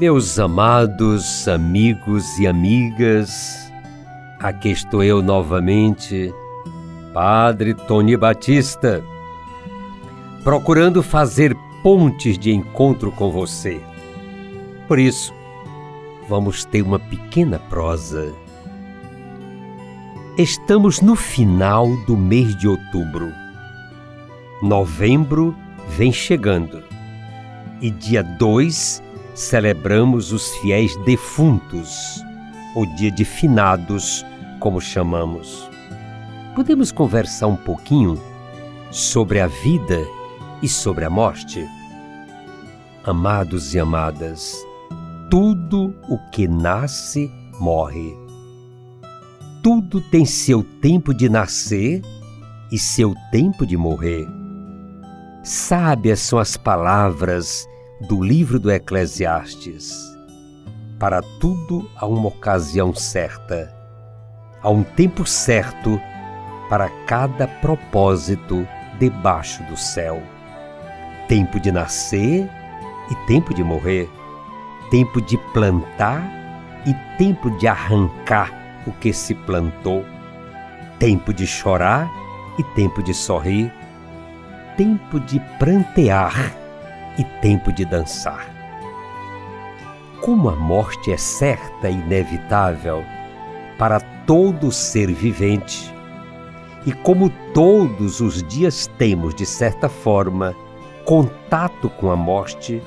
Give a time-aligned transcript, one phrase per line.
[0.00, 3.69] Meus amados amigos e amigas,
[4.40, 6.34] aqui estou eu novamente,
[7.12, 9.04] Padre Tony Batista,
[10.42, 13.80] procurando fazer pontes de encontro com você.
[14.88, 15.34] Por isso,
[16.28, 18.32] vamos ter uma pequena prosa.
[20.38, 23.30] Estamos no final do mês de outubro.
[24.62, 25.54] Novembro
[25.88, 26.82] vem chegando
[27.80, 29.02] e dia 2
[29.34, 32.22] celebramos os fiéis defuntos,
[32.74, 34.24] o dia de finados,
[34.60, 35.68] como chamamos.
[36.54, 38.20] Podemos conversar um pouquinho
[38.90, 39.98] sobre a vida
[40.62, 41.66] e sobre a morte?
[43.02, 44.54] Amados e amadas,
[45.30, 48.14] tudo o que nasce morre.
[49.62, 52.02] Tudo tem seu tempo de nascer
[52.70, 54.28] e seu tempo de morrer.
[55.42, 57.66] Sábias são as palavras
[58.06, 59.94] do livro do Eclesiastes.
[60.98, 63.79] Para tudo há uma ocasião certa,
[64.62, 66.00] há um tempo certo
[66.68, 68.66] para cada propósito
[68.98, 70.22] debaixo do céu.
[71.28, 72.48] Tempo de nascer
[73.10, 74.08] e tempo de morrer,
[74.90, 76.22] tempo de plantar
[76.86, 78.52] e tempo de arrancar
[78.86, 80.04] o que se plantou,
[80.98, 82.10] tempo de chorar
[82.58, 83.72] e tempo de sorrir,
[84.76, 86.54] tempo de prantear
[87.18, 88.46] e tempo de dançar.
[90.20, 93.04] Como a morte é certa e inevitável
[93.78, 95.92] para todo ser vivente,
[96.86, 100.54] e como todos os dias temos, de certa forma,
[101.04, 102.80] contato com a morte,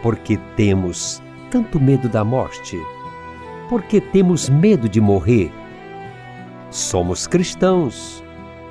[0.00, 1.20] porque temos
[1.50, 2.80] tanto medo da morte?
[3.68, 5.50] Porque temos medo de morrer?
[6.70, 8.22] Somos cristãos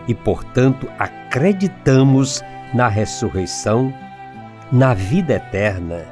[0.08, 2.42] e, portanto, acreditamos
[2.74, 3.94] na ressurreição
[4.72, 6.06] na vida eterna,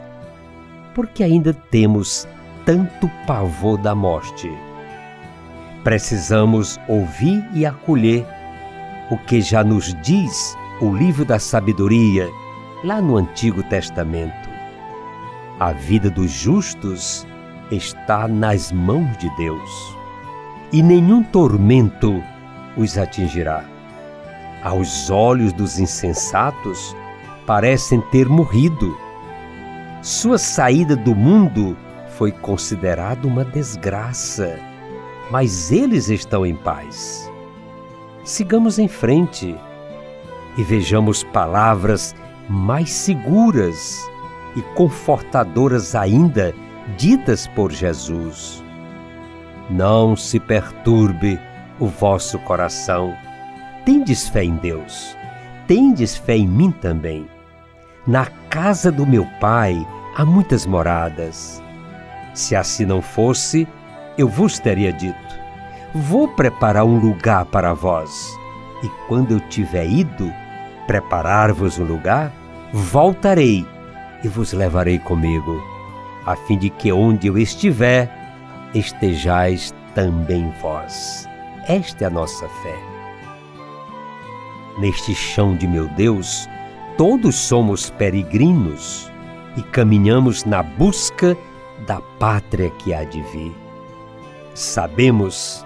[0.94, 2.28] porque ainda temos
[2.66, 4.52] tanto pavor da morte.
[5.84, 8.25] Precisamos ouvir e acolher
[9.09, 12.30] o que já nos diz o livro da sabedoria,
[12.84, 14.50] lá no Antigo Testamento.
[15.59, 17.25] A vida dos justos
[17.72, 19.97] está nas mãos de Deus,
[20.72, 22.24] e nenhum tormento
[22.78, 23.64] os atingirá.
[24.64, 26.96] Aos olhos dos insensatos,
[27.46, 28.96] parecem ter morrido.
[30.02, 31.75] Sua saída do mundo
[32.18, 34.59] foi considerada uma desgraça,
[35.31, 37.31] mas eles estão em paz.
[38.24, 39.56] Sigamos em frente
[40.58, 42.14] e vejamos palavras
[42.50, 44.08] mais seguras
[44.58, 46.53] e confortadoras ainda
[46.97, 48.62] ditas por Jesus.
[49.70, 51.40] Não se perturbe
[51.80, 53.16] o vosso coração.
[53.86, 55.16] Tendes fé em Deus.
[55.66, 57.25] Tendes fé em mim também.
[58.06, 59.88] Na casa do meu pai
[60.18, 61.64] há muitas moradas.
[62.34, 63.66] Se assim não fosse,
[64.18, 65.42] eu vos teria dito:
[65.94, 68.38] Vou preparar um lugar para vós.
[68.84, 70.32] E quando eu tiver ido
[70.88, 72.32] preparar-vos um lugar,
[72.74, 73.66] voltarei
[74.24, 75.62] e vos levarei comigo,
[76.26, 78.10] a fim de que onde eu estiver,
[78.74, 81.28] estejais também vós.
[81.68, 82.76] Esta é a nossa fé.
[84.80, 86.50] Neste chão de meu Deus,
[86.98, 89.12] todos somos peregrinos
[89.58, 91.38] e caminhamos na busca
[91.86, 93.60] da pátria que há de vir.
[94.53, 95.66] Sabemos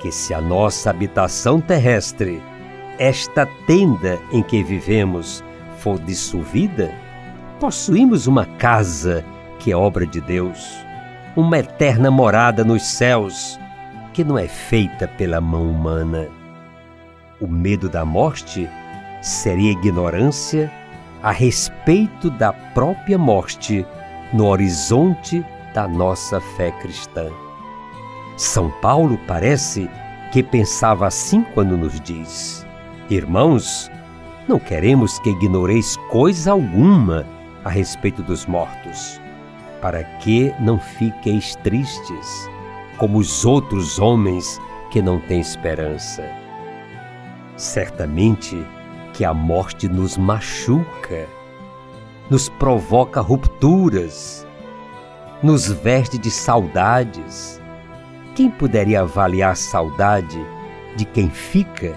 [0.00, 2.40] que se a nossa habitação terrestre,
[2.98, 5.42] esta tenda em que vivemos,
[5.78, 6.94] for dissolvida,
[7.58, 9.24] possuímos uma casa
[9.58, 10.72] que é obra de Deus,
[11.36, 13.58] uma eterna morada nos céus,
[14.12, 16.28] que não é feita pela mão humana.
[17.40, 18.68] O medo da morte
[19.20, 20.70] seria ignorância
[21.22, 23.86] a respeito da própria morte
[24.32, 25.44] no horizonte
[25.74, 27.30] da nossa fé cristã.
[28.36, 29.88] São Paulo parece
[30.32, 32.66] que pensava assim quando nos diz:
[33.10, 33.90] Irmãos,
[34.48, 37.26] não queremos que ignoreis coisa alguma
[37.64, 39.20] a respeito dos mortos,
[39.80, 42.50] para que não fiqueis tristes,
[42.98, 46.24] como os outros homens que não têm esperança.
[47.56, 48.64] Certamente,
[49.12, 51.28] que a morte nos machuca,
[52.28, 54.46] nos provoca rupturas,
[55.42, 57.61] nos veste de saudades.
[58.34, 60.38] Quem poderia avaliar a saudade
[60.96, 61.94] de quem fica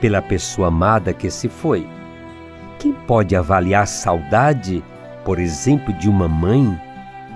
[0.00, 1.86] pela pessoa amada que se foi?
[2.78, 4.82] Quem pode avaliar a saudade,
[5.26, 6.80] por exemplo, de uma mãe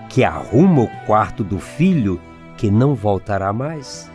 [0.08, 2.18] que arruma o quarto do filho
[2.56, 4.10] que não voltará mais?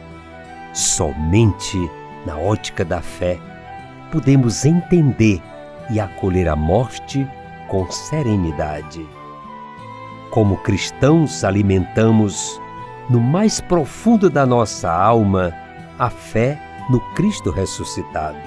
[0.73, 1.77] Somente
[2.25, 3.37] na ótica da fé
[4.11, 5.39] podemos entender
[5.91, 7.27] e acolher a morte
[7.67, 9.05] com serenidade.
[10.31, 12.59] Como cristãos, alimentamos
[13.09, 15.53] no mais profundo da nossa alma
[15.97, 16.59] a fé
[16.89, 18.37] no Cristo ressuscitado,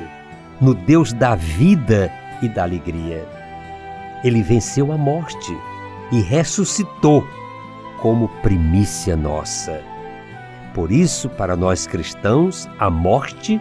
[0.61, 2.13] no Deus da vida
[2.43, 3.27] e da alegria.
[4.23, 5.57] Ele venceu a morte
[6.13, 7.27] e ressuscitou
[8.01, 9.81] como primícia nossa.
[10.75, 13.61] Por isso, para nós cristãos, a morte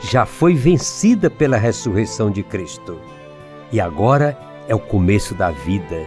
[0.00, 3.00] já foi vencida pela ressurreição de Cristo.
[3.72, 6.04] E agora é o começo da vida,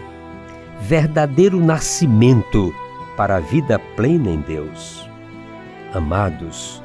[0.82, 2.74] verdadeiro nascimento
[3.20, 5.06] para a vida plena em Deus.
[5.94, 6.82] Amados,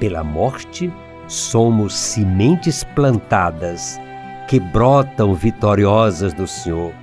[0.00, 0.90] pela morte
[1.28, 4.00] somos sementes plantadas
[4.48, 6.94] que brotam vitoriosas do Senhor.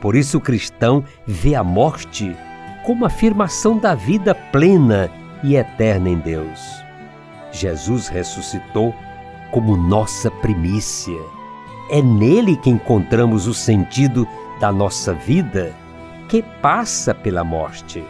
[0.00, 2.36] Por isso o cristão vê a morte
[2.84, 5.08] como afirmação da vida plena
[5.44, 6.60] e eterna em Deus.
[7.52, 8.92] Jesus ressuscitou
[9.52, 11.20] como nossa primícia.
[11.88, 14.26] É nele que encontramos o sentido
[14.58, 15.72] da nossa vida
[16.28, 18.04] que passa pela morte.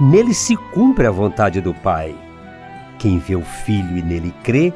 [0.00, 2.14] Nele se cumpre a vontade do Pai.
[2.98, 4.72] Quem vê o Filho e nele crê,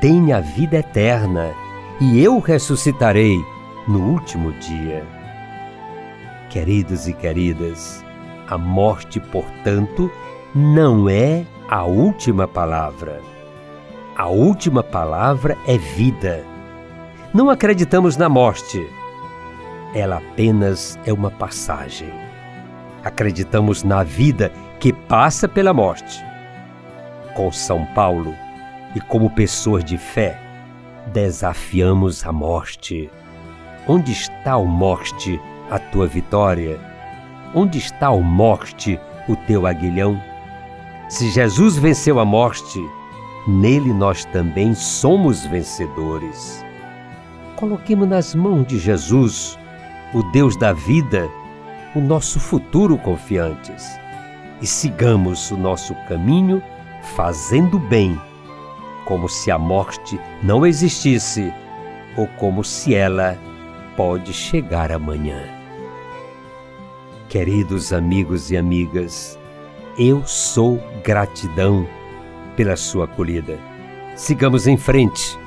[0.00, 1.52] tem a vida eterna,
[2.00, 3.38] e eu ressuscitarei
[3.86, 5.04] no último dia.
[6.50, 8.04] Queridos e queridas,
[8.48, 10.10] a morte, portanto,
[10.54, 13.20] não é a última palavra.
[14.16, 16.44] A última palavra é vida.
[17.32, 18.86] Não acreditamos na morte.
[19.94, 22.10] Ela apenas é uma passagem.
[23.04, 24.50] Acreditamos na vida
[24.80, 26.24] que passa pela morte.
[27.34, 28.34] Com São Paulo
[28.94, 30.40] e como pessoas de fé,
[31.12, 33.10] desafiamos a morte.
[33.86, 35.40] Onde está, a morte,
[35.70, 36.78] a tua vitória?
[37.54, 38.98] Onde está, a morte,
[39.28, 40.20] o teu aguilhão?
[41.08, 42.80] Se Jesus venceu a morte,
[43.46, 46.64] nele nós também somos vencedores.
[47.56, 49.58] Coloquemos nas mãos de Jesus,
[50.12, 51.28] o Deus da vida,
[51.94, 54.02] o nosso futuro confiantes
[54.62, 56.62] e sigamos o nosso caminho
[57.16, 58.18] fazendo bem,
[59.04, 61.52] como se a morte não existisse
[62.16, 63.36] ou como se ela
[63.96, 65.42] pode chegar amanhã.
[67.28, 69.38] Queridos amigos e amigas,
[69.98, 71.86] eu sou gratidão
[72.56, 73.58] pela sua acolhida.
[74.14, 75.38] Sigamos em frente.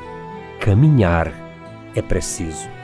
[0.60, 1.32] Caminhar
[1.96, 2.75] é preciso.